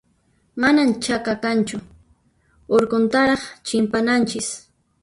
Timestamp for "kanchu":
1.43-1.77